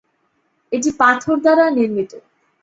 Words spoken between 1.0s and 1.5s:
পাথর